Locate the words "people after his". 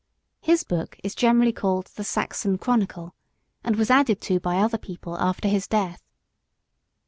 4.79-5.67